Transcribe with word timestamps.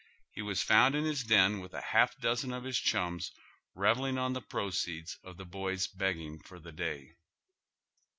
He 0.31 0.41
was 0.41 0.63
found 0.63 0.95
in 0.95 1.03
his 1.05 1.23
den 1.23 1.59
with 1.59 1.75
a 1.75 1.81
half 1.91 2.17
dozen 2.19 2.51
of 2.53 2.63
his 2.63 2.77
ehums 2.79 3.29
revelling 3.75 4.17
on 4.17 4.33
the 4.33 4.41
proceeds 4.41 5.19
of 5.23 5.37
the 5.37 5.45
boy's 5.45 5.85
begging 5.85 6.39
for 6.39 6.57
the 6.57 6.71
day. 6.71 7.17